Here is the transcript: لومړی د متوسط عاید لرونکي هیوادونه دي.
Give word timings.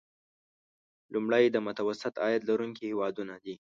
لومړی 1.13 1.43
د 1.49 1.57
متوسط 1.67 2.13
عاید 2.23 2.41
لرونکي 2.49 2.83
هیوادونه 2.91 3.33
دي. 3.43 3.55